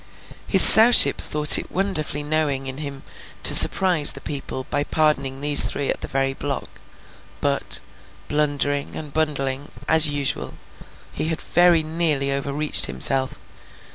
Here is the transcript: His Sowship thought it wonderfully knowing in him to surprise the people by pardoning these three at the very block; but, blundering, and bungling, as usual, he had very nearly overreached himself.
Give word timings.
His 0.47 0.63
Sowship 0.63 1.19
thought 1.21 1.59
it 1.59 1.69
wonderfully 1.71 2.23
knowing 2.23 2.65
in 2.65 2.79
him 2.79 3.03
to 3.43 3.53
surprise 3.53 4.13
the 4.13 4.19
people 4.21 4.65
by 4.71 4.83
pardoning 4.83 5.41
these 5.41 5.63
three 5.63 5.89
at 5.89 6.01
the 6.01 6.07
very 6.07 6.33
block; 6.33 6.81
but, 7.39 7.81
blundering, 8.27 8.95
and 8.95 9.13
bungling, 9.13 9.69
as 9.87 10.07
usual, 10.09 10.55
he 11.11 11.27
had 11.27 11.39
very 11.39 11.83
nearly 11.83 12.31
overreached 12.31 12.87
himself. 12.87 13.35